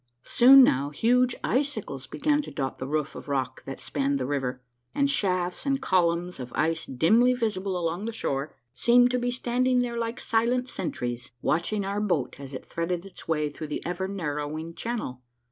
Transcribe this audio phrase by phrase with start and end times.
[0.23, 4.59] Soon now huge icicles began to dot the roof of rock that spanned the river,
[4.95, 9.81] and shafts and columns of ice dimly visible along the shore seemed to be standing
[9.83, 14.07] there like silent sentries, watching our boat as it threaded its way through the ever
[14.07, 15.21] narrow ing channel.